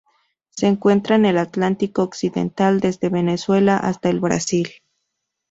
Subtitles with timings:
[0.49, 4.67] Se encuentra en el Atlántico occidental: desde Venezuela hasta el Brasil.